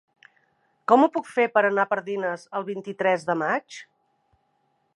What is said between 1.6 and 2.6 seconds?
anar a Pardines